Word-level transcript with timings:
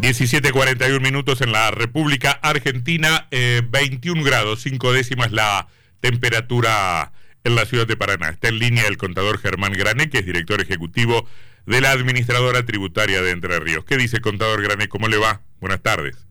17.41 0.00 1.00
minutos 1.00 1.40
en 1.40 1.52
la 1.52 1.70
República 1.70 2.30
Argentina, 2.30 3.28
21 3.30 4.20
eh, 4.20 4.24
grados, 4.24 4.60
5 4.62 4.92
décimas 4.92 5.32
la 5.32 5.68
temperatura 6.00 7.12
en 7.44 7.56
la 7.56 7.64
ciudad 7.64 7.86
de 7.86 7.96
Paraná. 7.96 8.28
Está 8.28 8.48
en 8.48 8.58
línea 8.58 8.86
el 8.88 8.98
contador 8.98 9.38
Germán 9.38 9.72
Grané, 9.72 10.10
que 10.10 10.18
es 10.18 10.26
director 10.26 10.60
ejecutivo 10.60 11.26
de 11.64 11.80
la 11.80 11.92
Administradora 11.92 12.64
Tributaria 12.64 13.22
de 13.22 13.30
Entre 13.30 13.58
Ríos. 13.58 13.84
¿Qué 13.84 13.96
dice 13.96 14.20
contador 14.20 14.62
Grané? 14.62 14.88
¿Cómo 14.88 15.08
le 15.08 15.16
va? 15.16 15.40
Buenas 15.60 15.80
tardes. 15.80 16.26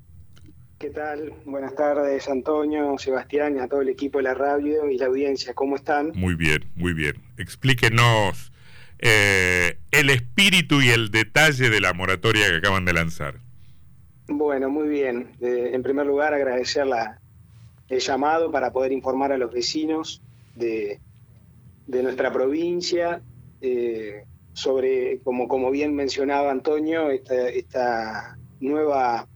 ¿Qué 0.77 0.91
tal? 0.91 1.33
Buenas 1.45 1.75
tardes, 1.75 2.29
Antonio, 2.29 2.95
Sebastián 2.99 3.55
y 3.55 3.59
a 3.59 3.67
todo 3.67 3.81
el 3.81 3.89
equipo 3.89 4.19
de 4.19 4.25
la 4.25 4.33
radio 4.35 4.89
y 4.89 4.97
la 4.97 5.07
audiencia. 5.07 5.53
¿Cómo 5.53 5.75
están? 5.75 6.11
Muy 6.13 6.35
bien, 6.35 6.65
muy 6.75 6.93
bien. 6.93 7.15
Explíquenos 7.37 8.51
eh, 8.99 9.79
el 9.91 10.09
espíritu 10.11 10.81
y 10.81 10.89
el 10.89 11.11
detalle 11.11 11.69
de 11.69 11.81
la 11.81 11.93
moratoria 11.93 12.47
que 12.47 12.57
acaban 12.57 12.85
de 12.85 12.93
lanzar. 12.93 13.44
Bueno, 14.27 14.69
muy 14.69 14.87
bien. 14.87 15.31
en 15.39 15.83
primer 15.83 16.05
lugar, 16.05 16.33
agradecer 16.33 16.85
el 17.89 17.99
llamado 17.99 18.51
para 18.51 18.71
poder 18.71 18.91
informar 18.91 19.31
a 19.31 19.37
los 19.37 19.51
vecinos 19.51 20.21
de, 20.55 20.99
nuestra 21.87 22.31
provincia 22.31 23.21
eh, 23.61 24.23
sobre, 24.53 25.19
como, 25.19 25.47
como 25.47 25.69
bien 25.69 25.93
mencionaba 25.93 26.51
Antonio, 26.51 27.09
esta, 27.11 28.37
nueva, 28.59 29.27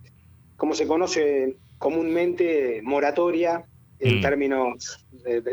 como 0.55 0.73
se 0.73 0.87
conoce 0.87 1.57
comúnmente, 1.77 2.81
moratoria 2.83 3.65
en 3.99 4.19
mm. 4.19 4.21
términos 4.21 5.05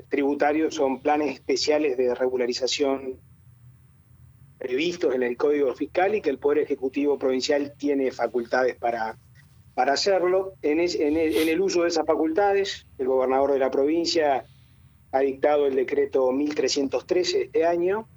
tributarios, 0.09 0.75
son 0.75 1.01
planes 1.01 1.35
especiales 1.35 1.99
de 1.99 2.15
regularización 2.15 3.19
previstos 4.59 5.15
en 5.15 5.23
el 5.23 5.37
Código 5.37 5.75
Fiscal 5.75 6.15
y 6.15 6.21
que 6.21 6.31
el 6.31 6.39
Poder 6.39 6.59
Ejecutivo 6.61 7.19
Provincial 7.19 7.75
tiene 7.77 8.11
facultades 8.11 8.77
para, 8.77 9.19
para 9.77 9.93
hacerlo. 9.93 10.55
En, 10.63 10.81
el, 10.81 11.61
uso 11.61 11.83
de 11.83 11.89
esas 11.89 12.07
facultades, 12.07 12.87
el 12.97 13.09
gobernador 13.09 13.53
de 13.53 13.59
la 13.59 13.71
provincia 13.71 14.47
ha 15.13 15.21
dictado 15.21 15.67
el 15.67 15.77
decreto 15.77 16.33
1313 16.33 17.43
este 17.43 17.67
año, 17.67 18.09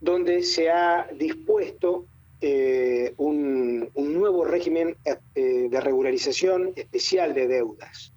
donde 0.00 0.42
se 0.42 0.70
ha 0.70 1.06
dispuesto 1.16 2.06
eh, 2.40 3.14
un, 3.16 3.90
nuevo 3.94 4.44
régimen 4.44 4.96
eh, 5.04 5.68
de 5.70 5.80
regularización 5.80 6.72
especial 6.74 7.32
de 7.32 7.46
deudas. 7.46 8.12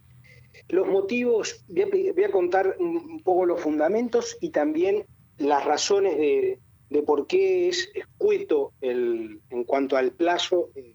Los 0.68 0.88
motivos, 0.88 1.64
voy 1.68 2.24
a, 2.24 2.32
contar 2.32 2.78
un 2.80 3.22
poco 3.22 3.46
los 3.46 3.62
fundamentos 3.62 4.38
y 4.42 4.50
también 4.50 5.06
las 5.38 5.64
razones 5.66 6.18
de, 6.18 6.58
por 7.06 7.28
qué 7.28 7.70
es 7.70 7.92
escueto 7.94 8.74
el, 8.82 9.40
en 9.52 9.64
cuanto 9.66 9.98
al 9.98 10.14
plazo 10.14 10.70
eh, 10.74 10.95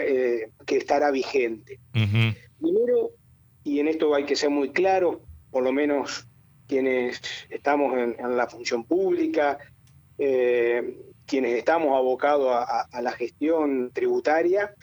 eh, 0.00 0.50
que 0.64 0.76
estará 0.76 1.10
vigente. 1.10 1.80
Primero, 1.92 3.10
y 3.64 3.80
en 3.80 3.88
esto 3.88 4.14
hay 4.14 4.24
que 4.24 4.36
ser 4.36 4.50
muy 4.50 4.70
claro, 4.70 5.22
por 5.50 5.62
lo 5.62 5.72
menos 5.72 6.28
quienes 6.66 7.20
estamos 7.48 7.96
en, 7.96 8.36
la 8.36 8.46
función 8.46 8.84
pública, 8.84 9.58
eh, 10.18 10.98
quienes 11.26 11.58
estamos 11.58 11.96
abocados 11.96 12.48
a, 12.50 13.02
la 13.02 13.12
gestión 13.12 13.90
tributaria, 13.92 14.74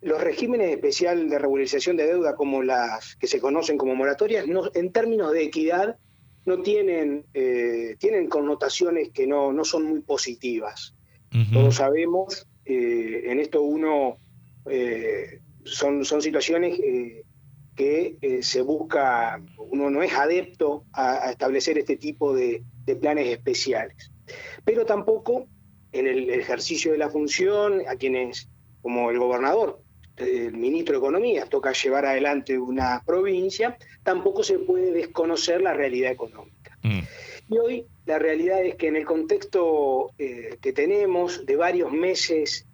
los 0.00 0.20
regímenes 0.20 0.70
especiales 0.70 1.28
de 1.28 1.38
regularización 1.38 1.96
de 1.96 2.06
deuda 2.06 2.36
como 2.36 2.62
las 2.62 3.16
que 3.16 3.26
se 3.26 3.40
conocen 3.40 3.78
como 3.78 3.94
moratorias, 3.94 4.46
no, 4.46 4.70
en 4.74 4.92
términos 4.92 5.32
de 5.32 5.44
equidad, 5.44 5.96
no 6.44 6.62
tienen, 6.62 7.26
eh, 7.34 7.96
tienen 7.98 8.28
connotaciones 8.28 9.10
que 9.10 9.26
no, 9.26 9.52
no 9.52 9.64
son 9.64 9.84
muy 9.84 10.00
positivas. 10.00 10.94
Todos 11.52 11.74
sabemos 11.74 12.48
eh, 12.64 13.30
en 13.30 13.38
esto 13.38 13.60
uno 13.60 14.16
eh, 14.70 15.40
son, 15.64 16.04
son 16.04 16.22
situaciones 16.22 16.78
eh, 16.80 17.24
que 17.76 18.16
se 18.42 18.60
busca, 18.62 19.40
uno 19.56 19.88
no 19.88 20.02
es 20.02 20.12
adepto 20.12 20.84
a, 20.92 21.30
establecer 21.30 21.78
este 21.78 21.96
tipo 21.96 22.34
de, 22.34 22.64
planes 23.00 23.28
especiales. 23.28 24.10
Pero 24.64 24.84
tampoco 24.84 25.46
en 25.92 26.06
el 26.06 26.30
ejercicio 26.30 26.90
de 26.92 26.98
la 26.98 27.08
función, 27.08 27.82
a 27.86 27.96
quienes, 27.96 28.48
como 28.82 29.10
el 29.10 29.18
gobernador, 29.18 29.80
el 30.16 30.56
ministro 30.56 30.94
de 30.94 30.98
Economía, 30.98 31.46
toca 31.46 31.72
llevar 31.72 32.06
adelante 32.06 32.58
una 32.58 33.02
provincia, 33.06 33.76
tampoco 34.02 34.42
se 34.42 34.58
puede 34.58 34.90
desconocer 34.90 35.62
la 35.62 35.72
realidad 35.72 36.10
económica. 36.10 36.78
Mm. 36.82 37.00
Y 37.50 37.58
hoy 37.58 37.86
la 38.04 38.18
realidad 38.18 38.62
es 38.64 38.74
que 38.74 38.88
en 38.88 38.96
el 38.96 39.06
contexto 39.06 40.12
eh, 40.18 40.58
que 40.60 40.72
tenemos 40.72 41.46
de 41.46 41.56
varios 41.56 41.92
meses 41.92 42.66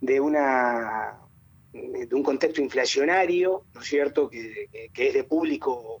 de 0.00 0.20
una 0.20 1.18
de 1.74 2.14
un 2.14 2.22
contexto 2.22 2.60
inflacionario, 2.60 3.64
¿no 3.74 3.80
es 3.80 3.86
cierto?, 3.86 4.30
que, 4.30 4.68
es 4.94 5.14
de 5.14 5.24
público 5.24 6.00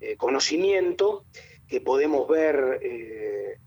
eh, 0.00 0.16
conocimiento, 0.16 1.24
que 1.68 1.80
podemos 1.80 2.28
ver 2.28 2.80
eh, 2.82 3.58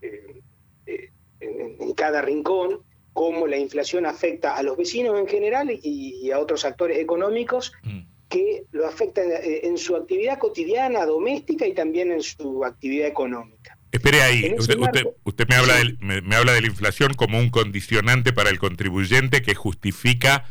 en, 1.40 1.94
cada 1.94 2.22
rincón 2.22 2.82
cómo 3.12 3.46
la 3.46 3.56
inflación 3.56 4.06
afecta 4.06 4.56
a 4.56 4.62
los 4.62 4.76
vecinos 4.76 5.18
en 5.18 5.26
general 5.26 5.70
y, 5.70 6.30
a 6.30 6.38
otros 6.38 6.64
actores 6.64 6.98
económicos 6.98 7.72
mm. 7.82 8.00
que 8.28 8.64
lo 8.70 8.86
afectan 8.86 9.26
en 9.42 9.78
su 9.78 9.96
actividad 9.96 10.38
cotidiana, 10.38 11.06
doméstica 11.06 11.66
y 11.66 11.72
también 11.72 12.12
en 12.12 12.22
su 12.22 12.64
actividad 12.64 13.08
económica. 13.08 13.78
Espere 13.90 14.20
ahí, 14.20 14.54
usted, 14.58 14.76
me, 14.76 15.56
habla 15.56 15.76
de, 15.76 15.96
me, 16.00 16.36
habla 16.36 16.52
de 16.52 16.60
la 16.60 16.66
inflación 16.66 17.14
como 17.14 17.38
un 17.38 17.48
condicionante 17.48 18.34
para 18.34 18.50
el 18.50 18.58
contribuyente 18.58 19.40
que 19.40 19.54
justifica 19.54 20.44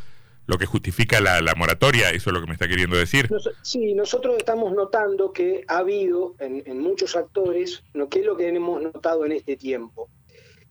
lo 0.48 0.56
que 0.56 0.64
justifica 0.64 1.20
la, 1.20 1.54
moratoria, 1.54 2.08
eso 2.08 2.30
es 2.30 2.34
lo 2.34 2.40
que 2.40 2.46
me 2.46 2.54
está 2.54 2.66
queriendo 2.66 2.96
decir. 2.96 3.28
sí, 3.60 3.94
nosotros 3.94 4.34
estamos 4.38 4.72
notando 4.72 5.30
que 5.30 5.62
ha 5.68 5.78
habido 5.78 6.34
en, 6.38 6.80
muchos 6.80 7.16
actores, 7.16 7.84
¿no? 7.92 8.08
¿qué 8.08 8.20
es 8.20 8.26
lo 8.26 8.34
que 8.34 8.48
hemos 8.48 8.82
notado 8.82 9.26
en 9.26 9.32
este 9.32 9.56
tiempo? 9.56 10.08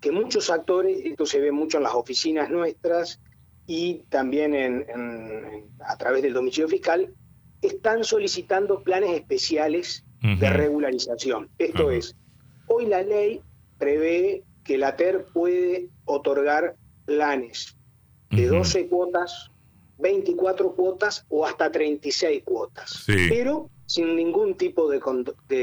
Que 0.01 0.11
muchos 0.11 0.49
actores, 0.49 0.99
esto 1.05 1.27
se 1.27 1.39
ve 1.39 1.51
mucho 1.51 1.77
en 1.77 1.83
las 1.83 1.93
oficinas 1.93 2.49
nuestras 2.49 3.21
y 3.67 3.99
también 4.09 4.55
en, 4.55 4.85
a 5.79 5.95
través 5.95 6.23
del 6.23 6.33
domicilio 6.33 6.67
fiscal, 6.67 7.13
están 7.61 8.03
solicitando 8.03 8.81
planes 8.81 9.11
especiales 9.11 10.03
de 10.21 10.49
regularización. 10.49 11.49
Esto 11.59 11.91
es, 11.91 12.15
Hoy 12.65 12.87
la 12.87 13.01
ley 13.03 13.41
prevé 13.77 14.43
que 14.63 14.77
la 14.77 14.95
TER 14.95 15.27
puede 15.33 15.89
otorgar 16.05 16.75
planes 17.05 17.77
de 18.31 18.47
12 18.47 18.87
cuotas, 18.87 19.51
24 19.99 20.73
cuotas 20.73 21.25
o 21.29 21.45
hasta 21.45 21.71
36 21.71 22.43
cuotas, 22.43 23.03
pero 23.05 23.69
sin 23.85 24.15
ningún 24.15 24.55
tipo 24.55 24.89
de, 24.89 24.99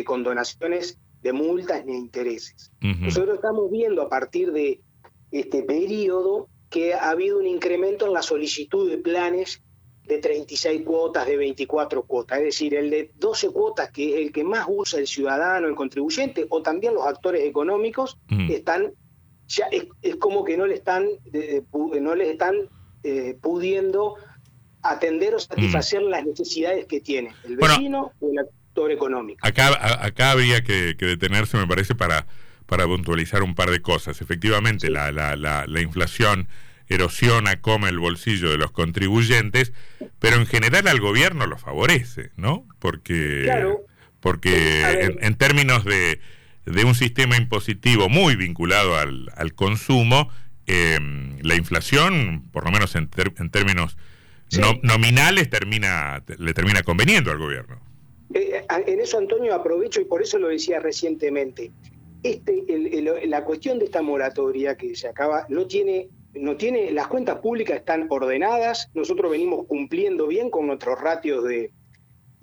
condonaciones 0.05 0.99
de 1.23 1.33
multas 1.33 1.85
ni 1.85 1.97
intereses. 1.97 2.73
Nosotros 2.81 3.37
estamos 3.37 3.71
viendo 3.71 4.03
a 4.03 4.09
partir 4.09 4.53
de 4.53 4.81
este 5.31 5.63
periodo 5.63 6.49
que 6.71 6.95
ha 6.95 7.11
habido 7.11 7.39
un 7.39 7.47
incremento 7.47 8.07
en 8.07 8.13
la 8.13 8.23
solicitud 8.23 8.91
de 8.91 8.99
planes 8.99 9.63
de 10.07 10.19
36 10.19 10.83
cuotas, 10.85 11.27
de 11.27 11.37
24 11.37 12.03
cuotas, 12.03 12.39
es 12.39 12.45
decir, 12.45 12.75
el 12.75 12.91
de 12.91 13.11
12 13.17 13.51
cuotas, 13.51 13.91
que 13.91 14.15
es 14.15 14.27
el 14.27 14.33
que 14.33 14.45
más 14.45 14.67
usa 14.69 14.99
el 14.99 15.07
ciudadano, 15.07 15.67
el 15.67 15.75
contribuyente, 15.75 16.47
o 16.51 16.63
también 16.63 16.95
los 16.95 17.07
actores 17.07 17.45
económicos, 17.45 18.19
están, 18.51 18.93
ya 19.47 19.67
es, 19.71 20.17
como 20.17 20.45
que 20.45 20.57
no 20.57 20.67
le 20.67 20.75
están, 20.75 21.09
no 21.73 22.15
les 22.15 22.29
están 22.29 22.69
eh, 23.05 23.37
pudiendo 23.41 24.17
atender 24.83 25.35
o 25.35 25.39
satisfacer 25.39 26.03
mm. 26.03 26.09
las 26.09 26.25
necesidades 26.25 26.87
que 26.87 27.01
tiene 27.01 27.33
el 27.45 27.57
vecino 27.57 28.13
o 28.21 28.31
el 28.31 28.39
actor 28.39 28.91
económico. 28.91 29.47
Acá, 29.47 30.05
acá 30.05 30.33
habría 30.33 30.63
que, 30.63 30.95
detenerse, 30.95 31.57
me 31.57 31.67
parece, 31.67 31.95
para, 31.95 32.27
para 32.67 32.87
puntualizar 32.87 33.43
un 33.43 33.55
par 33.55 33.71
de 33.71 33.81
cosas. 33.81 34.21
Efectivamente, 34.21 34.91
la, 34.91 35.13
la, 35.13 35.37
la, 35.37 35.65
la 35.67 35.81
inflación 35.81 36.49
erosiona, 36.89 37.61
come 37.61 37.89
el 37.89 37.99
bolsillo 37.99 38.51
de 38.51 38.59
los 38.59 38.71
contribuyentes, 38.71 39.73
pero 40.19 40.37
en 40.37 40.47
general 40.47 40.89
al 40.89 41.01
gobierno 41.01 41.47
lo 41.47 41.57
favorece, 41.57 42.31
¿no? 42.37 42.67
Porque, 42.79 43.51
porque 44.21 45.17
en, 45.21 45.35
términos 45.37 45.85
de, 45.85 46.21
de, 46.67 46.85
un 46.85 46.95
sistema 46.95 47.37
impositivo 47.37 48.09
muy 48.09 48.37
vinculado 48.37 48.97
al, 48.97 49.31
al 49.37 49.55
consumo, 49.55 50.31
em, 50.67 51.39
la 51.43 51.57
inflación, 51.57 52.49
por 52.53 52.65
lo 52.65 52.71
menos 52.71 52.95
en, 52.97 53.09
en 53.39 53.51
términos 53.51 53.97
nominales, 54.83 55.51
termina, 55.51 56.23
le 56.39 56.55
termina 56.55 56.83
conveniendo 56.83 57.31
al 57.31 57.39
gobierno. 57.39 57.81
Eh, 58.33 58.65
en 58.87 59.01
eso, 59.01 59.19
Antonio, 59.19 59.55
aprovecho 59.55 60.01
y 60.01 60.05
por 60.05 60.23
eso 60.23 60.39
lo 60.39 60.49
decía 60.49 60.81
recientemente. 60.81 61.73
Este, 62.23 62.65
la 63.27 63.45
cuestión 63.45 63.79
de 63.79 63.87
esta 63.87 64.01
moratoria 64.01 64.77
que 64.77 64.97
se 64.97 65.09
acaba 65.09 65.47
no 65.49 65.67
tiene 65.67 66.09
no 66.35 66.57
tiene, 66.57 66.91
las 66.91 67.07
cuentas 67.07 67.39
públicas 67.39 67.79
están 67.79 68.07
ordenadas, 68.11 68.91
nosotros 68.95 69.31
venimos 69.31 69.67
cumpliendo 69.67 70.27
bien 70.27 70.51
con 70.51 70.67
nuestros 70.67 71.01
ratios 71.01 71.45
de, 71.45 71.71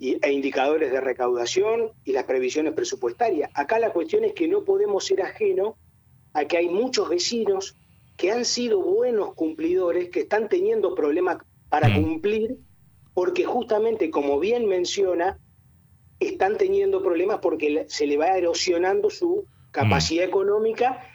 e 0.00 0.32
indicadores 0.32 0.90
de 0.90 1.00
recaudación 1.00 1.92
y 2.04 2.12
las 2.12 2.24
previsiones 2.24 2.72
presupuestarias. 2.72 3.50
Acá 3.54 3.78
la 3.78 3.92
cuestión 3.92 4.24
es 4.24 4.32
que 4.32 4.48
no 4.48 4.64
podemos 4.64 5.06
ser 5.06 5.22
ajeno 5.22 5.76
a 6.32 6.44
que 6.46 6.56
hay 6.56 6.68
muchos 6.68 7.08
vecinos 7.08 7.76
que 8.16 8.30
han 8.30 8.44
sido 8.44 8.80
buenos 8.80 9.34
cumplidores, 9.34 10.10
que 10.10 10.20
están 10.20 10.48
teniendo 10.48 10.94
problemas 10.94 11.38
para 11.68 11.88
mm. 11.88 12.02
cumplir, 12.02 12.56
porque 13.14 13.44
justamente, 13.44 14.10
como 14.10 14.38
bien 14.38 14.66
menciona, 14.66 15.38
están 16.20 16.56
teniendo 16.56 17.02
problemas 17.02 17.40
porque 17.40 17.86
se 17.88 18.06
le 18.06 18.16
va 18.16 18.36
erosionando 18.36 19.10
su 19.10 19.46
capacidad 19.70 20.24
mm. 20.24 20.28
económica 20.28 21.06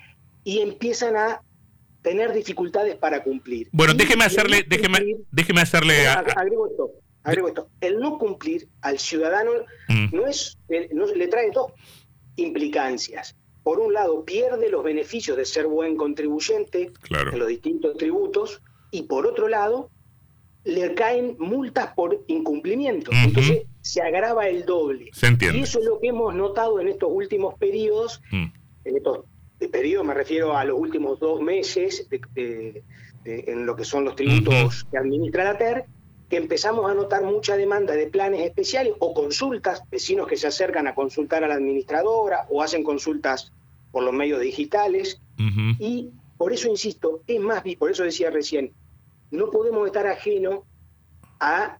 y 0.43 0.59
empiezan 0.59 1.15
a 1.15 1.41
tener 2.01 2.33
dificultades 2.33 2.95
para 2.95 3.23
cumplir. 3.23 3.67
Bueno, 3.71 3.93
déjeme 3.93 4.25
hacerle, 4.25 4.63
déjeme, 4.67 4.99
déjeme 5.31 5.61
hacerle. 5.61 6.07
agrego 6.07 6.67
esto, 6.67 6.91
agrego 7.23 7.47
esto. 7.49 7.69
El 7.81 7.99
no 7.99 8.17
cumplir 8.17 8.67
al 8.81 8.99
ciudadano 8.99 9.51
mm. 9.89 10.15
no 10.15 10.27
es, 10.27 10.57
no, 10.91 11.05
le 11.07 11.27
trae 11.27 11.51
dos 11.51 11.73
implicancias. 12.35 13.35
Por 13.67 13.81
un 13.81 13.91
lado, 13.91 14.23
pierde 14.23 14.69
los 14.69 14.81
beneficios 14.81 15.35
de 15.35 15.43
ser 15.43 15.67
buen 15.67 15.97
contribuyente 15.97 16.93
en 17.09 17.37
los 17.37 17.49
distintos 17.49 17.97
tributos, 17.97 18.61
y 18.91 19.03
por 19.03 19.27
otro 19.27 19.49
lado, 19.49 19.89
le 20.63 20.93
caen 20.93 21.35
multas 21.37 21.93
por 21.93 22.23
incumplimiento. 22.27 23.11
Entonces 23.11 23.63
se 23.81 24.01
agrava 24.01 24.47
el 24.47 24.63
doble. 24.63 25.09
Se 25.11 25.27
entiende. 25.27 25.57
Y 25.57 25.63
eso 25.63 25.79
es 25.79 25.85
lo 25.85 25.99
que 25.99 26.07
hemos 26.07 26.33
notado 26.33 26.79
en 26.79 26.87
estos 26.87 27.09
últimos 27.11 27.55
periodos, 27.55 28.21
mm. 28.31 28.45
en 28.85 28.95
estos 28.95 29.25
periodos 29.69 30.07
me 30.07 30.13
refiero 30.13 30.55
a 30.55 30.63
los 30.63 30.79
últimos 30.79 31.19
dos 31.19 31.41
meses 31.41 32.07
en 33.25 33.65
lo 33.65 33.75
que 33.75 33.83
son 33.83 34.05
los 34.05 34.15
tributos 34.15 34.87
que 34.89 34.97
administra 34.97 35.43
la 35.43 35.57
TER, 35.57 35.85
que 36.29 36.37
empezamos 36.37 36.89
a 36.89 36.93
notar 36.93 37.23
mucha 37.23 37.57
demanda 37.57 37.95
de 37.95 38.07
planes 38.07 38.43
especiales 38.43 38.93
o 38.99 39.13
consultas, 39.13 39.83
vecinos 39.91 40.25
que 40.25 40.37
se 40.37 40.47
acercan 40.47 40.87
a 40.87 40.95
consultar 40.95 41.43
a 41.43 41.49
la 41.49 41.55
administradora 41.55 42.47
o 42.49 42.63
hacen 42.63 42.81
consultas 42.81 43.51
por 43.91 44.03
los 44.03 44.13
medios 44.13 44.41
digitales. 44.41 45.21
Y 45.79 46.09
por 46.37 46.53
eso 46.53 46.67
insisto, 46.67 47.21
es 47.27 47.39
más, 47.39 47.63
por 47.77 47.91
eso 47.91 48.03
decía 48.03 48.29
recién, 48.29 48.73
no 49.31 49.49
podemos 49.49 49.85
estar 49.85 50.07
ajeno 50.07 50.65
a, 51.39 51.77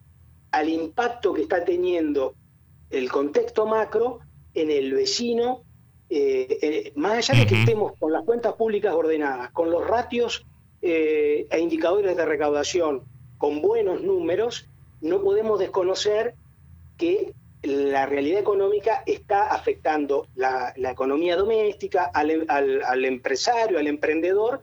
al 0.50 0.68
impacto 0.68 1.32
que 1.34 1.42
está 1.42 1.64
teniendo 1.64 2.34
el 2.90 3.10
contexto 3.10 3.66
macro 3.66 4.20
en 4.54 4.70
el 4.70 4.92
vecino, 4.92 5.62
eh, 6.10 6.58
eh, 6.62 6.92
más 6.96 7.18
allá 7.18 7.40
de 7.40 7.46
que 7.46 7.60
estemos 7.60 7.92
con 7.98 8.12
las 8.12 8.24
cuentas 8.24 8.54
públicas 8.54 8.94
ordenadas, 8.94 9.50
con 9.50 9.70
los 9.70 9.86
ratios 9.86 10.46
eh, 10.80 11.46
e 11.50 11.60
indicadores 11.60 12.16
de 12.16 12.24
recaudación 12.24 13.02
con 13.36 13.60
buenos 13.60 14.02
números, 14.02 14.68
no 15.00 15.22
podemos 15.22 15.58
desconocer 15.58 16.34
que 16.96 17.34
la 17.62 18.06
realidad 18.06 18.40
económica 18.40 19.02
está 19.06 19.48
afectando 19.48 20.28
la, 20.36 20.72
economía 20.76 21.36
doméstica, 21.36 22.04
al, 22.04 23.04
empresario, 23.04 23.78
al 23.78 23.86
emprendedor, 23.86 24.62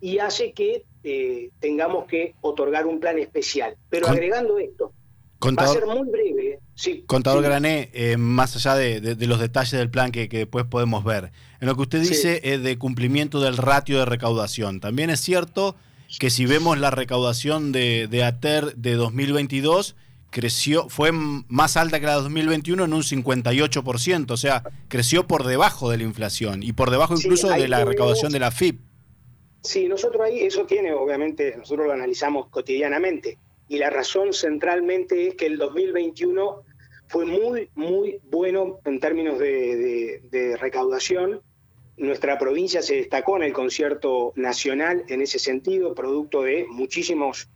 y 0.00 0.18
hace 0.18 0.52
que 0.52 0.84
eh, 1.02 1.50
tengamos 1.58 2.06
que 2.06 2.34
otorgar 2.40 2.86
un 2.86 3.00
plan 3.00 3.18
especial. 3.18 3.76
Pero 3.90 4.08
agregando 4.08 4.58
esto, 4.58 4.92
va 5.42 5.64
a 5.64 5.68
ser 5.68 5.86
muy 5.86 6.08
breve. 6.08 6.60
Sí, 6.74 7.02
contador 7.06 7.42
Grané, 7.42 7.90
eh, 7.92 8.16
más 8.16 8.54
allá 8.54 8.76
de, 8.76 9.16
los 9.26 9.40
detalles 9.40 9.72
del 9.72 9.90
plan 9.90 10.12
que, 10.12 10.28
después 10.28 10.64
podemos 10.64 11.02
ver, 11.02 11.32
en 11.60 11.66
lo 11.66 11.74
que 11.74 11.82
usted 11.82 12.00
dice 12.00 12.40
es 12.44 12.62
de 12.62 12.78
cumplimiento 12.78 13.40
del 13.40 13.56
ratio 13.56 13.98
de 13.98 14.04
recaudación, 14.04 14.78
también 14.78 15.10
es 15.10 15.20
cierto 15.20 15.74
que 16.20 16.30
si 16.30 16.46
vemos 16.46 16.78
la 16.78 16.90
recaudación 16.90 17.72
de, 17.72 18.06
de 18.08 18.22
ATER 18.22 18.76
de 18.76 18.94
2022, 18.94 19.96
creció, 20.30 20.88
fue 20.88 21.10
más 21.12 21.76
alta 21.76 22.00
que 22.00 22.06
la 22.06 22.16
de 22.16 22.22
2021 22.22 22.84
en 22.84 22.92
un 22.92 23.02
58%, 23.02 24.30
o 24.30 24.36
sea, 24.36 24.62
creció 24.88 25.26
por 25.26 25.44
debajo 25.44 25.90
de 25.90 25.98
la 25.98 26.04
inflación 26.04 26.62
y 26.62 26.72
por 26.72 26.90
debajo 26.90 27.14
incluso 27.14 27.48
de 27.48 27.68
la 27.68 27.84
recaudación 27.84 28.32
de 28.32 28.40
la 28.40 28.50
FIP. 28.50 28.80
Sí, 29.62 29.88
nosotros 29.88 30.22
ahí, 30.22 30.40
eso 30.40 30.64
tiene, 30.66 30.92
obviamente, 30.92 31.56
nosotros 31.56 31.86
lo 31.86 31.92
analizamos 31.92 32.48
cotidianamente 32.48 33.38
y 33.68 33.78
la 33.78 33.90
razón 33.90 34.32
centralmente 34.32 35.28
es 35.28 35.34
que 35.34 35.46
el 35.46 35.58
2021 35.58 36.62
fue 37.08 37.26
muy, 37.26 37.68
muy 37.74 38.20
bueno 38.30 38.80
en 38.84 39.00
términos 39.00 39.38
de 39.38 40.56
recaudación 40.60 41.40
nuestra 41.98 42.38
provincia 42.38 42.80
se 42.80 42.94
destacó 42.94 43.36
en 43.36 43.42
el 43.42 43.52
concierto 43.52 44.32
nacional 44.36 45.04
en 45.08 45.20
ese 45.20 45.38
sentido, 45.38 45.94
producto 45.94 46.42
de 46.42 46.64
muchísimas 46.68 47.48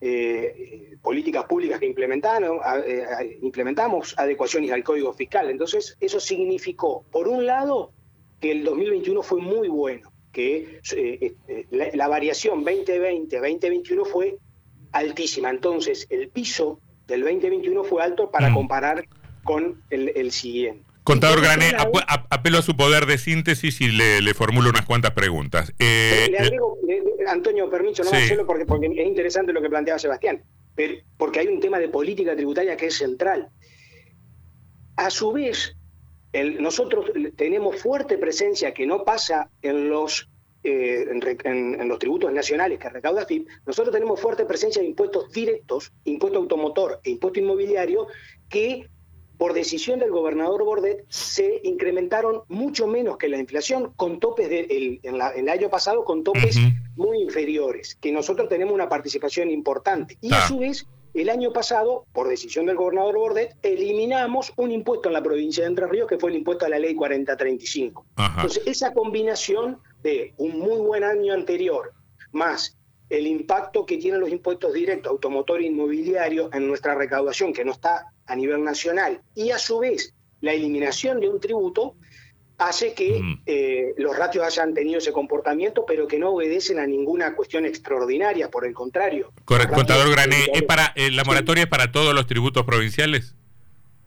eh, 0.00 0.96
políticas 1.02 1.44
públicas 1.44 1.78
que 1.78 1.86
implementamos, 1.86 2.60
eh, 2.86 3.38
implementamos, 3.42 4.14
adecuaciones 4.18 4.72
al 4.72 4.82
Código 4.82 5.12
Fiscal. 5.12 5.50
Entonces, 5.50 5.96
eso 6.00 6.20
significó, 6.20 7.04
por 7.10 7.28
un 7.28 7.44
lado, 7.44 7.92
que 8.40 8.52
el 8.52 8.64
2021 8.64 9.22
fue 9.22 9.40
muy 9.40 9.68
bueno, 9.68 10.10
que 10.32 10.80
eh, 10.96 11.34
la, 11.70 12.08
variación 12.08 12.64
2020-2021 12.64 14.06
fue 14.06 14.38
altísima. 14.92 15.50
Entonces, 15.50 16.06
el 16.10 16.28
piso 16.28 16.80
del 17.06 17.20
2021 17.22 17.84
fue 17.84 18.02
alto 18.02 18.30
para 18.30 18.50
mm. 18.50 18.54
comparar 18.54 19.04
con 19.44 19.82
el 19.90 20.30
siguiente. 20.32 20.89
Contador 21.10 21.40
Grané, 21.40 21.72
apelo 22.30 22.58
a 22.58 22.62
su 22.62 22.76
poder 22.76 23.04
de 23.06 23.18
síntesis 23.18 23.80
y 23.80 23.88
le, 23.88 24.32
formulo 24.32 24.70
unas 24.70 24.86
cuantas 24.86 25.10
preguntas. 25.10 25.72
Eh, 25.80 26.28
le 26.30 26.38
agrego, 26.38 26.78
Antonio, 27.26 27.68
permiso, 27.68 28.04
no 28.04 28.10
solo 28.10 28.46
porque, 28.46 28.64
porque, 28.64 28.86
es 28.86 29.06
interesante 29.08 29.52
lo 29.52 29.60
que 29.60 29.68
planteaba 29.68 29.98
Sebastián, 29.98 30.40
pero 30.76 30.94
porque 31.16 31.40
hay 31.40 31.48
un 31.48 31.58
tema 31.58 31.80
de 31.80 31.88
política 31.88 32.36
tributaria 32.36 32.76
que 32.76 32.86
es 32.86 32.96
central. 32.96 33.48
A 34.94 35.10
su 35.10 35.32
vez, 35.32 35.74
nosotros 36.60 37.06
tenemos 37.36 37.82
fuerte 37.82 38.16
presencia 38.16 38.72
que 38.72 38.86
no 38.86 39.04
pasa 39.04 39.50
en 39.62 39.90
los 39.90 40.30
eh, 40.62 41.08
en, 41.10 41.88
los 41.88 41.98
tributos 41.98 42.32
nacionales 42.32 42.78
que 42.78 42.88
recauda 42.88 43.26
FIP, 43.26 43.48
nosotros 43.66 43.92
tenemos 43.92 44.20
fuerte 44.20 44.44
presencia 44.44 44.80
de 44.80 44.88
impuestos 44.88 45.32
directos, 45.32 45.90
impuesto 46.04 46.38
automotor 46.38 47.00
e 47.02 47.10
impuesto 47.10 47.40
inmobiliario, 47.40 48.06
que 48.48 48.86
por 49.40 49.54
decisión 49.54 50.00
del 50.00 50.10
gobernador 50.10 50.64
Bordet, 50.64 51.06
se 51.08 51.62
incrementaron 51.64 52.42
mucho 52.48 52.86
menos 52.86 53.16
que 53.16 53.26
la 53.26 53.38
inflación, 53.38 53.94
con 53.96 54.20
topes 54.20 54.50
de, 54.50 55.00
en, 55.02 55.14
el 55.34 55.48
año 55.48 55.70
pasado, 55.70 56.04
con 56.04 56.22
topes 56.22 56.58
muy 56.94 57.22
inferiores, 57.22 57.94
que 57.94 58.12
nosotros 58.12 58.50
tenemos 58.50 58.74
una 58.74 58.90
participación 58.90 59.50
importante. 59.50 60.18
Y 60.20 60.34
a 60.34 60.46
su 60.46 60.58
vez, 60.58 60.86
el 61.14 61.30
año 61.30 61.54
pasado, 61.54 62.04
por 62.12 62.28
decisión 62.28 62.66
del 62.66 62.76
gobernador 62.76 63.16
Bordet, 63.16 63.56
eliminamos 63.62 64.52
un 64.56 64.72
impuesto 64.72 65.08
en 65.08 65.14
la 65.14 65.22
provincia 65.22 65.64
de 65.64 65.70
Entre 65.70 65.86
Ríos, 65.86 66.06
que 66.06 66.18
fue 66.18 66.28
el 66.28 66.36
impuesto 66.36 66.66
a 66.66 66.68
la 66.68 66.78
ley 66.78 66.94
4035. 66.94 68.04
Entonces, 68.18 68.62
esa 68.66 68.92
combinación 68.92 69.78
de 70.02 70.34
un 70.36 70.58
muy 70.58 70.76
buen 70.82 71.02
año 71.02 71.32
anterior, 71.32 71.94
más 72.32 72.76
el 73.08 73.26
impacto 73.26 73.84
que 73.84 73.96
tienen 73.96 74.20
los 74.20 74.30
impuestos 74.30 74.72
directos, 74.72 75.10
automotor 75.10 75.60
e 75.60 75.66
inmobiliario, 75.66 76.50
en 76.52 76.68
nuestra 76.68 76.94
recaudación, 76.94 77.54
que 77.54 77.64
no 77.64 77.72
está 77.72 78.12
a 78.30 78.36
nivel 78.36 78.62
nacional 78.62 79.20
y 79.34 79.50
a 79.50 79.58
su 79.58 79.80
vez 79.80 80.14
la 80.40 80.52
eliminación 80.52 81.20
de 81.20 81.28
un 81.28 81.40
tributo 81.40 81.96
hace 82.58 82.94
que 82.94 83.20
mm. 83.20 83.42
eh, 83.46 83.94
los 83.96 84.16
ratios 84.16 84.44
hayan 84.44 84.74
tenido 84.74 84.98
ese 84.98 85.12
comportamiento, 85.12 85.84
pero 85.86 86.06
que 86.06 86.18
no 86.18 86.30
obedecen 86.30 86.78
a 86.78 86.86
ninguna 86.86 87.34
cuestión 87.34 87.64
extraordinaria, 87.64 88.50
por 88.50 88.66
el 88.66 88.74
contrario. 88.74 89.32
Correcto, 89.44 89.74
contador 89.74 90.10
Grané, 90.10 90.46
¿es 90.52 90.62
para, 90.62 90.92
eh, 90.94 91.10
¿la 91.10 91.24
moratoria 91.24 91.64
es 91.64 91.68
para 91.68 91.90
todos 91.90 92.14
los 92.14 92.26
tributos 92.26 92.64
provinciales? 92.64 93.34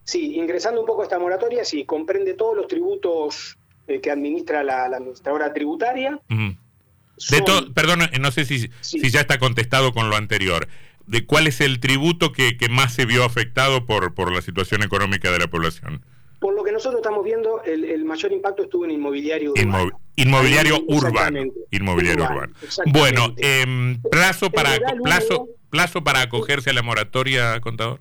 Sí, 0.04 0.36
ingresando 0.36 0.82
un 0.82 0.86
poco 0.86 1.02
a 1.02 1.06
esta 1.06 1.18
moratoria, 1.18 1.66
sí, 1.66 1.84
comprende 1.86 2.36
todos 2.36 2.56
los 2.56 2.68
tributos 2.68 3.58
eh, 3.88 4.00
que 4.00 4.12
administra 4.12 4.64
la, 4.64 4.86
administradora 4.86 5.52
tributaria. 5.52 6.20
De 6.30 7.44
perdón, 7.74 8.00
no 8.20 8.32
sé 8.32 8.46
si, 8.46 8.70
si 8.82 9.10
ya 9.10 9.22
está 9.22 9.40
contestado 9.40 9.94
con 9.94 10.10
lo 10.10 10.16
anterior 10.16 10.68
de 11.14 11.28
cuál 11.28 11.46
es 11.46 11.62
el 11.62 11.80
tributo 11.80 12.32
que, 12.32 12.58
más 12.72 12.96
se 12.96 13.06
vio 13.06 13.24
afectado 13.24 13.86
por, 13.86 14.16
por 14.16 14.34
la 14.34 14.42
situación 14.42 14.82
económica 14.82 15.32
de 15.32 15.38
la 15.38 15.48
población. 15.48 16.04
Por 16.40 16.56
lo 16.56 16.64
que 16.64 16.72
nosotros 16.72 17.02
estamos 17.02 17.24
viendo, 17.24 17.62
el, 17.64 18.04
mayor 18.04 18.32
impacto 18.32 18.64
estuvo 18.64 18.84
en 18.84 18.92
inmobiliario 18.92 19.52
urbano. 19.52 19.92
inmobiliario 20.16 20.84
urbano. 20.88 21.44
Inmobiliario 21.70 22.24
urbano. 22.26 22.54
Bueno, 22.88 23.36
em, 23.38 24.02
plazo 24.02 24.50
para 24.50 24.72
plazo 25.04 25.48
plazo 25.70 26.04
para 26.04 26.22
acogerse 26.22 26.72
a 26.72 26.74
la 26.74 26.82
moratoria, 26.82 27.60
contador. 27.62 28.00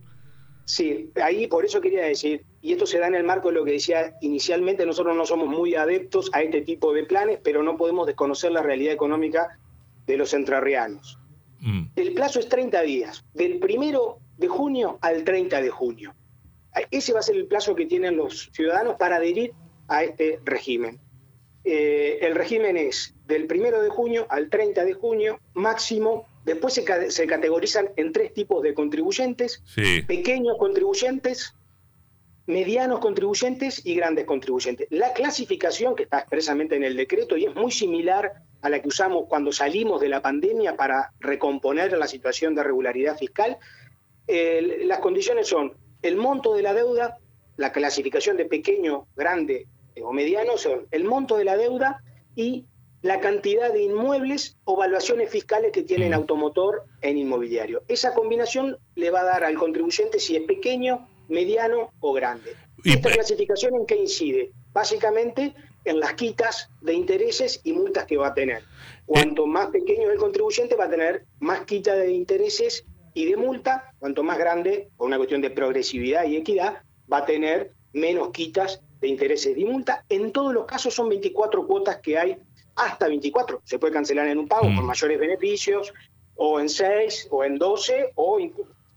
Sí, 0.64 1.10
ahí 1.22 1.48
por 1.48 1.66
eso 1.66 1.82
quería 1.82 2.04
decir, 2.04 2.44
y 2.62 2.72
esto 2.72 2.86
se 2.86 2.98
da 2.98 3.08
en 3.08 3.14
el 3.14 3.24
marco 3.24 3.48
de 3.48 3.54
lo 3.54 3.64
que 3.64 3.72
decía 3.72 4.14
inicialmente, 4.22 4.86
nosotros 4.86 5.14
no 5.14 5.26
somos 5.26 5.48
muy 5.48 5.74
adeptos 5.74 6.30
a 6.32 6.40
este 6.40 6.62
tipo 6.62 6.94
de 6.94 7.04
planes, 7.04 7.40
pero 7.44 7.62
no 7.62 7.76
podemos 7.76 8.06
desconocer 8.06 8.52
la 8.52 8.62
realidad 8.62 8.94
económica 8.94 9.58
de 10.06 10.16
los 10.16 10.32
entrerrianos. 10.32 11.18
Mm. 11.62 11.84
El 11.94 12.14
plazo 12.14 12.40
es 12.40 12.48
30 12.48 12.82
días, 12.82 13.24
del 13.34 13.58
primero 13.60 14.18
de 14.36 14.48
junio 14.48 14.98
al 15.00 15.24
30 15.24 15.62
de 15.62 15.70
junio. 15.70 16.14
Ese 16.90 17.12
va 17.12 17.20
a 17.20 17.22
ser 17.22 17.36
el 17.36 17.46
plazo 17.46 17.74
que 17.74 17.86
tienen 17.86 18.16
los 18.16 18.50
ciudadanos 18.52 18.96
para 18.98 19.16
adherir 19.16 19.52
a 19.88 20.04
este 20.04 20.40
régimen. 20.44 20.98
Eh, 21.64 22.18
el 22.22 22.34
régimen 22.34 22.76
es 22.76 23.14
del 23.26 23.46
primero 23.46 23.80
de 23.80 23.88
junio 23.88 24.26
al 24.28 24.50
30 24.50 24.84
de 24.84 24.94
junio, 24.94 25.38
máximo. 25.54 26.26
Después 26.44 26.74
se, 26.74 27.26
categorizan 27.26 27.90
en 27.96 28.12
tres 28.12 28.34
tipos 28.34 28.62
de 28.62 28.74
contribuyentes: 28.74 29.62
pequeños 30.08 30.56
contribuyentes, 30.58 31.54
medianos 32.46 32.98
contribuyentes 32.98 33.86
y 33.86 33.94
grandes 33.94 34.24
contribuyentes. 34.24 34.88
La 34.90 35.12
clasificación 35.12 35.94
que 35.94 36.04
está 36.04 36.18
expresamente 36.18 36.74
en 36.74 36.82
el 36.82 36.96
decreto 36.96 37.36
y 37.36 37.44
es 37.44 37.54
muy 37.54 37.70
similar 37.70 38.32
a 38.62 38.70
la 38.70 38.80
que 38.80 38.88
usamos 38.88 39.24
cuando 39.28 39.52
salimos 39.52 40.00
de 40.00 40.08
la 40.08 40.22
pandemia 40.22 40.76
para 40.76 41.12
recomponer 41.20 41.92
la 41.98 42.06
situación 42.06 42.54
de 42.54 42.62
regularidad 42.62 43.18
fiscal. 43.18 43.58
las 44.26 45.00
condiciones 45.00 45.48
son 45.48 45.76
el 46.00 46.16
monto 46.16 46.54
de 46.54 46.62
la 46.62 46.74
deuda, 46.74 47.18
la 47.56 47.72
clasificación 47.72 48.36
de 48.36 48.46
pequeño, 48.46 49.06
grande 49.14 49.66
eh, 49.94 50.02
o 50.02 50.12
mediano 50.12 50.56
son 50.56 50.86
el 50.90 51.04
monto 51.04 51.36
de 51.36 51.44
la 51.44 51.56
deuda 51.56 52.02
y 52.34 52.66
la 53.02 53.20
cantidad 53.20 53.72
de 53.72 53.82
inmuebles 53.82 54.56
o 54.64 54.76
valuaciones 54.76 55.28
fiscales 55.28 55.72
que 55.72 55.82
tienen 55.82 56.14
automotor 56.14 56.84
en 57.00 57.18
inmobiliario. 57.18 57.82
Esa 57.88 58.14
combinación 58.14 58.78
le 58.94 59.10
va 59.10 59.20
a 59.20 59.24
dar 59.24 59.44
al 59.44 59.56
contribuyente 59.56 60.20
si 60.20 60.36
es 60.36 60.42
pequeño, 60.42 61.08
mediano 61.28 61.90
o 62.00 62.12
grande. 62.12 62.54
¿Esta 62.84 63.10
clasificación 63.10 63.74
en 63.74 63.86
qué 63.86 63.96
incide? 63.96 64.52
Básicamente 64.72 65.54
en 65.84 66.00
las 66.00 66.14
quitas 66.14 66.70
de 66.80 66.94
intereses 66.94 67.60
y 67.64 67.72
multas 67.72 68.06
que 68.06 68.16
va 68.16 68.28
a 68.28 68.34
tener. 68.34 68.62
Cuanto 69.06 69.46
más 69.46 69.68
pequeño 69.68 70.08
es 70.08 70.14
el 70.14 70.18
contribuyente, 70.18 70.76
va 70.76 70.84
a 70.84 70.90
tener 70.90 71.24
más 71.40 71.64
quita 71.64 71.94
de 71.94 72.12
intereses 72.12 72.84
y 73.14 73.26
de 73.26 73.36
multa, 73.36 73.92
cuanto 73.98 74.22
más 74.22 74.38
grande, 74.38 74.88
por 74.96 75.06
una 75.06 75.16
cuestión 75.16 75.40
de 75.40 75.50
progresividad 75.50 76.24
y 76.24 76.36
equidad, 76.36 76.82
va 77.12 77.18
a 77.18 77.24
tener 77.26 77.72
menos 77.92 78.30
quitas 78.30 78.80
de 79.00 79.08
intereses 79.08 79.56
y 79.56 79.64
multa. 79.64 80.04
En 80.08 80.32
todos 80.32 80.54
los 80.54 80.64
casos 80.64 80.94
son 80.94 81.08
24 81.08 81.66
cuotas 81.66 81.98
que 81.98 82.16
hay 82.16 82.38
hasta 82.76 83.08
24. 83.08 83.60
Se 83.64 83.78
puede 83.78 83.92
cancelar 83.92 84.28
en 84.28 84.38
un 84.38 84.48
pago 84.48 84.62
con 84.62 84.84
mm. 84.84 84.86
mayores 84.86 85.18
beneficios, 85.18 85.92
o 86.36 86.58
en 86.58 86.68
6, 86.68 87.28
o 87.30 87.44
en 87.44 87.58
12, 87.58 88.12
o 88.14 88.38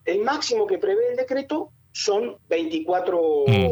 el 0.05 0.21
máximo 0.21 0.65
que 0.65 0.77
prevé 0.77 1.11
el 1.11 1.17
decreto 1.17 1.71
son 1.91 2.37
24. 2.47 3.43
Mm. 3.47 3.67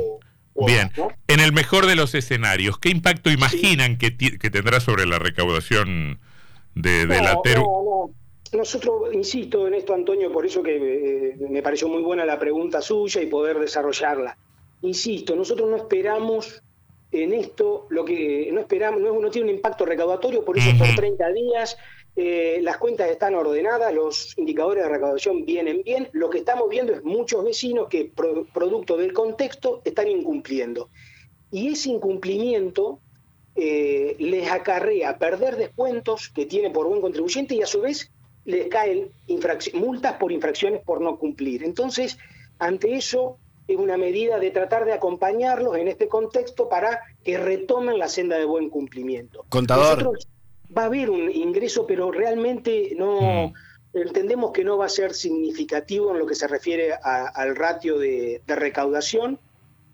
Bien, 0.55 0.91
en 1.27 1.39
el 1.39 1.51
mejor 1.51 1.87
de 1.87 1.95
los 1.95 2.13
escenarios, 2.13 2.77
¿qué 2.77 2.89
impacto 2.89 3.31
imaginan 3.31 3.97
que, 3.97 4.15
que, 4.15 4.49
tendrá 4.49 4.79
sobre 4.79 5.05
la 5.05 5.17
recaudación 5.17 6.19
de, 6.75 7.07
la 7.07 7.41
TERU? 7.41 8.13
Nosotros, 8.53 9.13
insisto 9.13 9.67
en 9.67 9.73
esto, 9.73 9.95
Antonio, 9.95 10.31
por 10.31 10.45
eso 10.45 10.61
que 10.61 10.75
eh, 10.75 11.35
me 11.49 11.63
pareció 11.63 11.87
muy 11.87 12.03
buena 12.03 12.23
la 12.23 12.37
pregunta 12.37 12.81
suya 12.81 13.21
y 13.21 13.25
poder 13.25 13.57
desarrollarla. 13.57 14.37
Insisto, 14.83 15.35
nosotros 15.35 15.67
no 15.69 15.75
esperamos 15.75 16.61
en 17.11 17.33
esto 17.33 17.87
lo 17.89 18.05
que 18.05 18.49
no 18.51 18.59
esperamos, 18.59 19.01
no, 19.01 19.29
tiene 19.29 19.49
un 19.49 19.55
impacto 19.55 19.85
recaudatorio, 19.85 20.43
por 20.43 20.57
eso 20.57 20.69
por 20.77 20.87
30 20.95 21.31
días, 21.31 21.77
eh, 22.15 22.59
las 22.61 22.77
cuentas 22.77 23.09
están 23.09 23.33
ordenadas, 23.33 23.93
los 23.93 24.37
indicadores 24.37 24.83
de 24.83 24.89
recaudación 24.89 25.45
vienen 25.45 25.81
bien, 25.83 26.09
lo 26.11 26.29
que 26.29 26.39
estamos 26.39 26.69
viendo 26.69 26.93
es 26.93 27.03
muchos 27.03 27.43
vecinos 27.43 27.87
que 27.89 28.11
producto 28.53 28.97
del 28.97 29.13
contexto 29.13 29.81
están 29.83 30.07
incumpliendo. 30.07 30.89
Y 31.51 31.69
ese 31.69 31.89
incumplimiento 31.89 32.99
eh, 33.55 34.15
les 34.19 34.49
acarrea 34.51 35.17
perder 35.17 35.55
descuentos 35.55 36.29
que 36.29 36.45
tiene 36.45 36.69
por 36.69 36.87
buen 36.87 37.01
contribuyente 37.01 37.55
y 37.55 37.61
a 37.61 37.67
su 37.67 37.81
vez 37.81 38.11
les 38.45 38.67
caen 38.67 39.09
multas 39.73 40.13
por 40.13 40.31
infracciones 40.31 40.81
por 40.83 41.01
no 41.01 41.17
cumplir. 41.17 41.63
Entonces, 41.63 42.17
ante 42.59 42.95
eso 42.95 43.37
es 43.67 43.77
una 43.77 43.97
medida 43.97 44.39
de 44.39 44.51
tratar 44.51 44.85
de 44.85 44.93
acompañarlos 44.93 45.77
en 45.77 45.87
este 45.87 46.07
contexto 46.07 46.69
para 46.69 47.01
que 47.23 47.37
retomen 47.37 47.97
la 47.97 48.07
senda 48.07 48.37
de 48.37 48.45
buen 48.45 48.69
cumplimiento. 48.69 49.45
Contador. 49.49 50.17
Va 50.75 50.83
a 50.83 50.85
haber 50.85 51.09
un 51.09 51.31
ingreso, 51.31 51.85
pero 51.87 52.11
realmente 52.11 52.93
no 52.97 53.51
mm. 53.53 53.97
entendemos 53.97 54.51
que 54.51 54.63
no 54.63 54.77
va 54.77 54.85
a 54.85 54.89
ser 54.89 55.13
significativo 55.13 56.11
en 56.11 56.19
lo 56.19 56.25
que 56.25 56.35
se 56.35 56.47
refiere 56.47 56.93
al 56.93 57.55
ratio 57.55 57.97
de, 57.99 58.41
recaudación, 58.47 59.39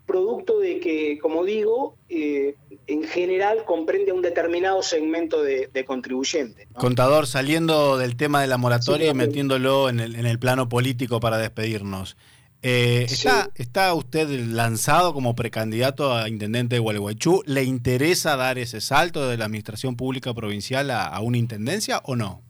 producto 0.06 0.58
de 0.58 0.80
que, 0.80 1.18
como 1.20 1.44
digo, 1.44 1.96
eh, 2.08 2.56
en 2.86 3.04
general 3.04 3.64
comprende 3.64 4.12
un 4.12 4.22
determinado 4.22 4.82
segmento 4.82 5.42
de, 5.42 5.84
contribuyentes. 5.86 6.66
Contador, 6.74 7.26
saliendo 7.26 7.96
del 7.98 8.16
tema 8.16 8.40
de 8.40 8.48
la 8.48 8.56
moratoria 8.56 9.10
y 9.10 9.14
metiéndolo 9.14 9.88
en 9.88 10.00
el, 10.00 10.16
en 10.16 10.26
el 10.26 10.38
plano 10.38 10.68
político 10.68 11.20
para 11.20 11.38
despedirnos. 11.38 12.16
Eh, 12.62 13.06
está, 13.08 13.94
usted 13.94 14.28
lanzado 14.28 15.14
como 15.14 15.34
precandidato 15.34 16.12
a 16.14 16.28
intendente 16.28 16.76
de 16.76 16.80
Gualeguaychú? 16.80 17.42
¿Le 17.46 17.64
interesa 17.64 18.36
dar 18.36 18.58
ese 18.58 18.82
salto 18.82 19.28
de 19.28 19.38
la 19.38 19.46
administración 19.46 19.96
pública 19.96 20.34
provincial 20.34 20.90
a, 20.90 21.18
una 21.20 21.38
intendencia 21.38 22.02
o 22.04 22.16
no? 22.16 22.42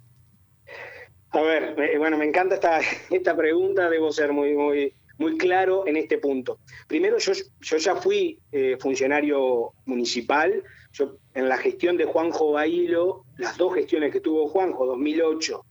A 1.31 1.41
ver, 1.43 1.77
bueno, 1.99 2.19
me 2.19 2.25
encanta 2.25 2.57
esta, 2.57 2.81
esta 3.11 3.37
pregunta, 3.37 3.89
debo 3.89 4.11
ser 4.11 4.33
muy, 4.33 4.55
muy, 4.55 4.95
muy 5.19 5.39
claro 5.39 5.87
en 5.87 5.97
este 5.97 6.19
punto. 6.19 6.59
Primero, 6.89 7.19
yo, 7.19 7.33
yo 7.61 7.77
ya 7.77 7.95
fui 7.95 8.41
eh, 8.51 8.77
funcionario 8.81 9.75
municipal, 9.85 10.65
yo 10.93 11.19
en 11.35 11.49
la 11.49 11.57
gestión 11.57 11.97
de 11.97 12.05
Juanjo 12.05 12.53
Bailo, 12.53 13.27
las 13.37 13.57
dos 13.57 13.75
gestiones 13.75 14.11
que 14.11 14.21
tuvo 14.21 14.49
Juanjo, 14.49 14.87
2008 14.87 15.65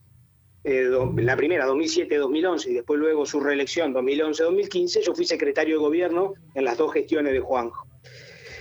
eh, 0.63 0.89
la 1.17 1.37
primera 1.37 1.65
2007-2011 1.67 2.67
y 2.67 2.73
después 2.73 2.99
luego 2.99 3.25
su 3.25 3.39
reelección 3.39 3.93
2011-2015, 3.93 5.01
yo 5.01 5.15
fui 5.15 5.25
secretario 5.25 5.75
de 5.75 5.81
gobierno 5.81 6.33
en 6.53 6.65
las 6.65 6.77
dos 6.77 6.93
gestiones 6.93 7.33
de 7.33 7.39
Juanjo. 7.39 7.87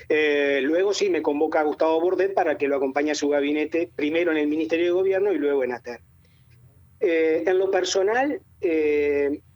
Eh, 0.09 0.61
luego 0.63 0.95
sí 0.95 1.11
me 1.11 1.21
convoca 1.21 1.61
a 1.61 1.65
Gustavo 1.65 2.01
Bordet 2.01 2.33
para 2.33 2.57
que 2.57 2.69
lo 2.69 2.77
acompañe 2.77 3.11
a 3.11 3.15
su 3.15 3.29
gabinete, 3.29 3.91
primero 3.95 4.31
en 4.31 4.39
el 4.39 4.47
Ministerio 4.47 4.87
de 4.87 4.93
Gobierno 4.93 5.33
y 5.33 5.39
luego 5.39 5.65
en 5.65 5.73
ATER. 5.73 6.01
Eh, 7.01 7.45
en 7.47 7.59
lo 7.59 7.71
personal, 7.71 8.41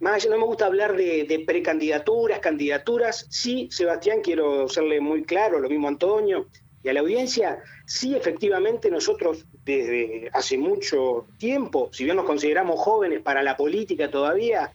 más 0.01 0.29
no 0.29 0.39
me 0.39 0.45
gusta 0.45 0.67
hablar 0.67 0.97
de, 0.97 1.25
de, 1.25 1.41
precandidaturas, 1.41 2.41
candidaturas. 2.41 3.27
Sí, 3.31 3.69
Sebastián, 3.71 4.21
quiero 4.21 4.69
serle 4.69 5.01
muy 5.01 5.25
claro, 5.25 5.59
lo 5.59 5.69
mismo 5.69 5.89
Antonio 5.89 6.49
y 6.83 6.89
a 6.89 6.93
la 6.93 7.01
audiencia, 7.01 7.63
sí, 7.87 8.15
efectivamente, 8.15 8.91
nosotros 8.91 9.47
desde 9.65 10.31
hace 10.33 10.59
mucho 10.59 11.27
tiempo, 11.39 11.89
si 11.93 12.05
bien 12.05 12.17
nos 12.17 12.27
consideramos 12.27 12.81
jóvenes 12.81 13.21
para 13.21 13.43
la 13.43 13.57
política 13.57 14.11
todavía, 14.11 14.73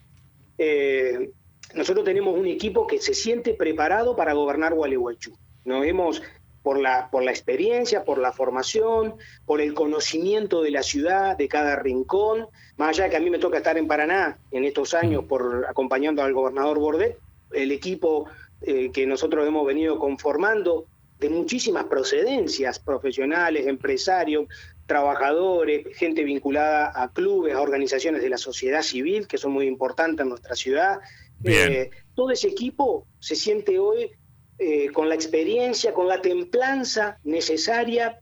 eh, 0.58 1.32
nosotros 1.74 2.06
tenemos 2.06 2.38
un 2.38 2.48
equipo 2.48 2.88
que 2.88 3.00
se 3.00 3.14
siente 3.14 3.54
preparado 3.54 4.16
para 4.16 4.34
gobernar 4.34 4.74
Gualeguaychú. 4.74 5.38
Nos 5.66 5.86
hemos, 5.86 6.24
por 6.64 6.80
la, 6.80 7.10
por 7.12 7.24
la 7.24 7.32
experiencia, 7.32 8.06
por 8.06 8.18
la 8.18 8.32
formación, 8.32 9.16
por 9.46 9.60
el 9.60 9.74
conocimiento 9.74 10.62
de 10.62 10.72
la 10.72 10.84
ciudad, 10.84 11.38
de 11.38 11.50
cada 11.50 11.76
rincón, 11.76 12.48
más 12.78 12.90
allá 12.90 13.06
de 13.06 13.10
que 13.10 13.18
a 13.18 13.20
mí 13.20 13.30
me 13.30 13.40
toca 13.40 13.58
estar 13.58 13.78
en 13.78 13.88
Paraná 13.88 14.38
en 14.52 14.64
estos 14.64 14.94
años 14.94 15.26
por 15.26 15.66
acompañando 15.70 16.24
al 16.24 16.34
gobernador 16.34 16.80
Bordet, 16.80 17.18
el 17.52 17.72
equipo 17.72 18.26
eh, 18.62 18.90
que 18.92 19.06
nosotros 19.06 19.46
hemos 19.46 19.66
venido 19.66 20.00
conformando 20.00 20.86
de 21.20 21.30
muchísimas 21.30 21.86
procedencias, 21.86 22.80
profesionales, 22.80 23.68
empresarios, 23.68 24.48
trabajadores, 24.88 25.86
gente 25.96 26.24
vinculada 26.24 26.92
a 26.96 27.12
clubes, 27.12 27.54
a 27.54 27.62
organizaciones 27.62 28.22
de 28.22 28.30
la 28.30 28.38
sociedad 28.38 28.82
civil, 28.82 29.28
que 29.28 29.38
son 29.38 29.52
muy 29.52 29.68
importantes 29.68 30.24
en 30.24 30.30
nuestra 30.30 30.56
ciudad. 30.56 31.00
Eh, 31.44 31.92
todo 32.16 32.32
ese 32.32 32.48
equipo 32.48 33.06
se 33.20 33.36
siente 33.36 33.78
hoy 33.78 34.12
eh, 34.58 34.90
con 34.92 35.10
la 35.10 35.16
experiencia, 35.16 35.94
con 35.94 36.08
la 36.08 36.22
templanza 36.22 37.20
necesaria 37.24 38.22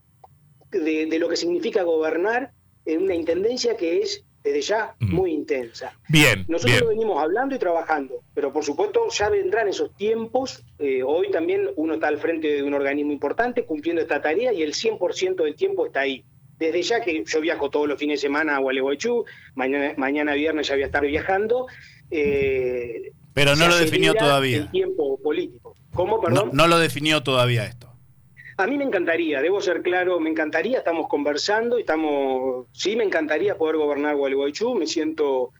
de, 0.70 1.18
lo 1.18 1.28
que 1.28 1.36
significa 1.36 1.82
gobernar 1.82 2.52
en 2.84 3.02
una 3.02 3.14
intendencia 3.14 3.76
que 3.76 4.02
es 4.02 4.24
desde 4.42 4.60
ya 4.60 4.96
muy 5.00 5.32
intensa. 5.32 5.98
Bien. 6.08 6.44
Nosotros 6.46 6.88
venimos 6.88 7.20
hablando 7.20 7.54
y 7.54 7.58
trabajando, 7.58 8.22
pero 8.34 8.52
por 8.52 8.64
supuesto 8.64 9.08
ya 9.10 9.28
vendrán 9.28 9.68
esos 9.68 9.96
tiempos. 9.96 10.64
Eh, 10.78 11.02
hoy 11.02 11.30
también 11.30 11.70
uno 11.76 11.94
está 11.94 12.08
al 12.08 12.18
frente 12.18 12.48
de 12.48 12.62
un 12.62 12.74
organismo 12.74 13.12
importante 13.12 13.64
cumpliendo 13.64 14.02
esta 14.02 14.20
tarea 14.20 14.52
y 14.52 14.62
el 14.62 14.74
100% 14.74 15.42
del 15.42 15.56
tiempo 15.56 15.86
está 15.86 16.00
ahí. 16.00 16.24
Desde 16.58 16.82
ya 16.82 17.00
que 17.00 17.24
yo 17.24 17.40
viajo 17.40 17.70
todos 17.70 17.86
los 17.88 17.98
fines 17.98 18.20
de 18.20 18.26
semana 18.28 18.56
a 18.56 18.60
Gualeguaychú, 18.60 19.24
mañana, 19.54 19.94
mañana 19.96 20.34
viernes 20.34 20.68
ya 20.68 20.74
voy 20.74 20.82
a 20.82 20.86
estar 20.86 21.04
viajando. 21.04 21.66
Eh, 22.10 23.12
pero 23.34 23.54
no 23.56 23.68
lo 23.68 23.76
definió 23.76 24.14
todavía. 24.14 24.58
El 24.58 24.70
tiempo 24.70 25.20
político. 25.22 25.76
¿Cómo, 25.92 26.20
perdón? 26.20 26.50
no 26.52 26.66
lo 26.66 26.78
definió 26.78 27.22
todavía 27.22 27.64
esto. 27.64 27.86
A 28.58 28.66
mí 28.66 28.78
me 28.78 28.84
encantaría, 28.84 29.42
debo 29.42 29.60
ser 29.60 29.82
claro, 29.82 30.18
me 30.18 30.30
encantaría, 30.30 30.78
estamos 30.78 31.08
conversando, 31.08 31.76
estamos, 31.76 32.66
sí, 32.72 32.96
me 32.96 33.04
encantaría 33.04 33.58
poder 33.58 33.76
gobernar 33.76 34.16
Gualeguaychú, 34.16 34.74
me 34.74 34.86
siento, 34.86 35.52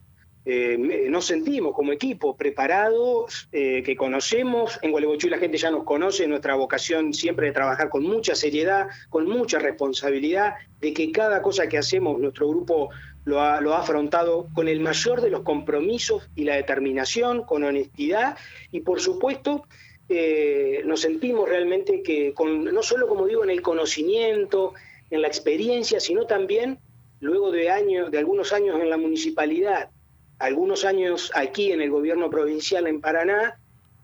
eh, 0.48 1.08
nos 1.10 1.26
sentimos 1.26 1.74
como 1.74 1.90
equipo 1.90 2.36
preparados, 2.36 3.48
eh, 3.50 3.82
que 3.84 3.96
conocemos, 3.96 4.78
en 4.80 4.92
Gualeguaychú 4.92 5.28
la 5.28 5.38
gente 5.38 5.58
ya 5.58 5.72
nos 5.72 5.82
conoce, 5.82 6.28
nuestra 6.28 6.54
vocación 6.54 7.12
siempre 7.12 7.48
de 7.48 7.52
trabajar 7.52 7.88
con 7.88 8.04
mucha 8.04 8.36
seriedad, 8.36 8.86
con 9.10 9.28
mucha 9.28 9.58
responsabilidad, 9.58 10.54
de 10.80 10.92
que 10.92 11.10
cada 11.10 11.42
cosa 11.42 11.68
que 11.68 11.78
hacemos, 11.78 12.20
nuestro 12.20 12.48
grupo 12.48 12.90
lo 13.24 13.40
ha, 13.40 13.60
lo 13.60 13.74
ha 13.74 13.80
afrontado 13.80 14.46
con 14.54 14.68
el 14.68 14.78
mayor 14.78 15.20
de 15.20 15.30
los 15.30 15.42
compromisos 15.42 16.30
y 16.36 16.44
la 16.44 16.54
determinación, 16.54 17.42
con 17.42 17.64
honestidad. 17.64 18.38
Y 18.70 18.82
por 18.82 19.00
supuesto 19.00 19.66
eh, 20.08 20.82
nos 20.84 21.00
sentimos 21.00 21.48
realmente 21.48 22.04
que, 22.04 22.32
con, 22.34 22.66
no 22.66 22.84
solo 22.84 23.08
como 23.08 23.26
digo, 23.26 23.42
en 23.42 23.50
el 23.50 23.62
conocimiento, 23.62 24.74
en 25.10 25.22
la 25.22 25.26
experiencia, 25.26 25.98
sino 25.98 26.24
también 26.26 26.78
luego 27.18 27.50
de 27.50 27.68
años, 27.68 28.12
de 28.12 28.18
algunos 28.18 28.52
años 28.52 28.80
en 28.80 28.90
la 28.90 28.96
municipalidad, 28.96 29.90
algunos 30.38 30.84
años 30.84 31.30
aquí 31.34 31.72
en 31.72 31.80
el 31.80 31.90
gobierno 31.90 32.30
provincial 32.30 32.86
en 32.86 33.00
Paraná, 33.00 33.58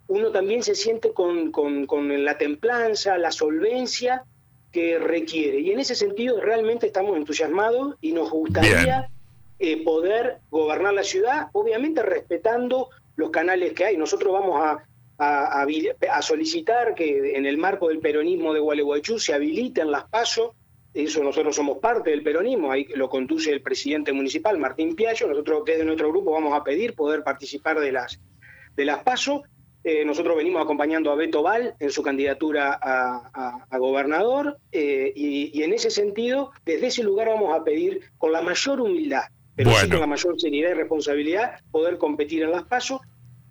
uno 0.08 0.30
también 0.30 0.62
se 0.62 0.74
siente 0.74 1.12
con, 1.12 1.52
con, 1.52 1.86
con 1.86 2.24
la 2.24 2.38
templanza, 2.38 3.18
la 3.18 3.30
solvencia 3.30 4.24
que 4.72 4.98
requiere. 4.98 5.60
Y 5.60 5.70
en 5.70 5.80
ese 5.80 5.94
sentido 5.94 6.40
realmente 6.40 6.86
estamos 6.86 7.16
entusiasmados 7.16 7.96
y 8.00 8.12
nos 8.12 8.30
gustaría 8.30 9.10
eh, 9.58 9.84
poder 9.84 10.38
gobernar 10.50 10.94
la 10.94 11.04
ciudad, 11.04 11.48
obviamente 11.52 12.02
respetando 12.02 12.88
los 13.16 13.30
canales 13.30 13.74
que 13.74 13.84
hay. 13.84 13.96
Nosotros 13.96 14.32
vamos 14.32 14.60
a, 14.60 14.84
a, 15.18 16.22
solicitar 16.22 16.94
que 16.94 17.36
en 17.36 17.46
el 17.46 17.58
marco 17.58 17.88
del 17.88 18.00
peronismo 18.00 18.52
de 18.52 18.60
Gualeguaychú 18.60 19.18
se 19.18 19.34
habiliten 19.34 19.90
las 19.90 20.04
pasos. 20.04 20.52
Eso 20.94 21.22
nosotros 21.22 21.56
somos 21.56 21.78
parte 21.78 22.10
del 22.10 22.22
peronismo, 22.22 22.70
ahí 22.70 22.86
lo 22.94 23.08
conduce 23.08 23.50
el 23.50 23.62
presidente 23.62 24.12
municipal, 24.12 24.58
Martín 24.58 24.94
Piaggio. 24.94 25.26
Nosotros 25.26 25.62
desde 25.64 25.84
nuestro 25.84 26.10
grupo 26.10 26.32
vamos 26.32 26.52
a 26.52 26.62
pedir 26.62 26.94
poder 26.94 27.22
participar 27.22 27.80
de 27.80 27.92
las, 27.92 28.20
de 28.76 28.84
las 28.84 29.02
pasos. 29.02 29.42
Eh, 29.84 30.04
nosotros 30.04 30.36
venimos 30.36 30.62
acompañando 30.62 31.10
a 31.10 31.16
Beto 31.16 31.42
Val 31.42 31.74
en 31.80 31.90
su 31.90 32.02
candidatura 32.02 32.78
a, 32.80 33.78
gobernador 33.78 34.58
eh, 34.70 35.12
y, 35.16 35.62
en 35.62 35.72
ese 35.72 35.90
sentido, 35.90 36.52
desde 36.64 36.88
ese 36.88 37.02
lugar 37.02 37.28
vamos 37.28 37.58
a 37.58 37.64
pedir 37.64 38.02
con 38.18 38.30
la 38.30 38.42
mayor 38.42 38.80
humildad, 38.80 39.24
pero 39.56 39.72
sí 39.72 39.88
con 39.88 39.98
la 39.98 40.06
mayor 40.06 40.40
seriedad 40.40 40.70
y 40.70 40.74
responsabilidad, 40.74 41.58
poder 41.72 41.98
competir 41.98 42.42
en 42.42 42.52
las 42.52 42.64
pasos 42.64 43.00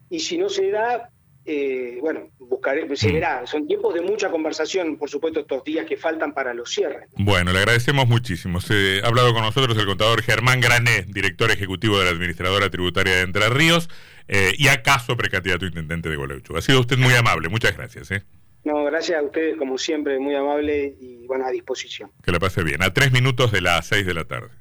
y 0.10 0.20
si 0.20 0.38
no 0.38 0.48
se 0.48 0.70
da, 0.70 1.10
eh, 1.46 1.98
bueno, 2.02 2.30
buscaré, 2.38 2.96
se 2.96 3.10
mm. 3.10 3.14
verá. 3.14 3.48
Son 3.48 3.68
tiempos 3.68 3.94
de 3.94 4.02
mucha 4.02 4.30
conversación, 4.30 4.98
por 4.98 5.10
supuesto, 5.10 5.40
estos 5.40 5.64
días 5.64 5.86
que 5.86 5.98
faltan 5.98 6.34
para 6.34 6.54
los 6.54 6.72
cierres. 6.72 7.10
Bueno, 7.16 7.52
le 7.52 7.60
agradecemos 7.60 8.08
muchísimo. 8.08 8.62
Se 8.62 9.02
ha 9.04 9.08
hablado 9.08 9.34
con 9.34 9.42
nosotros 9.42 9.78
el 9.78 9.86
contador 9.86 10.22
Germán 10.22 10.62
Grané, 10.62 11.06
director 11.08 11.50
ejecutivo 11.52 11.98
de 11.98 12.06
la 12.06 12.12
Administradora 12.12 12.70
Tributaria 12.70 13.16
de 13.16 13.22
Entre 13.22 13.50
Ríos, 13.50 13.90
eh, 14.28 14.54
y 14.58 14.68
acaso 14.68 15.18
precandidato 15.18 15.66
intendente 15.66 16.10
de 16.10 16.16
Gualeguaychú. 16.16 16.56
Ha 16.56 16.62
sido 16.62 16.80
usted 16.80 16.98
muy 16.98 17.14
amable, 17.14 17.50
muchas 17.50 17.76
gracias. 17.76 18.12
¿eh? 18.12 18.24
No, 18.64 18.84
gracias 18.84 19.20
a 19.20 19.24
ustedes, 19.24 19.58
como 19.58 19.78
siempre, 19.78 20.20
muy 20.20 20.36
amable 20.36 20.96
y 21.00 21.26
bueno, 21.26 21.46
a 21.46 21.52
disposición. 21.52 22.12
Que 22.24 22.32
la 22.32 22.40
pase 22.40 22.64
bien. 22.64 22.84
A 22.84 22.94
tres 22.94 23.12
minutos 23.12 23.52
de 23.52 23.62
las 23.62 23.88
seis 23.88 24.06
de 24.06 24.14
la 24.14 24.26
tarde. 24.26 24.52